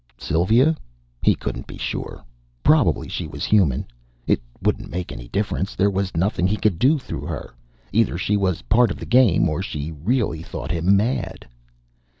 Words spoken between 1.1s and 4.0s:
He couldn't be sure. Probably she was human.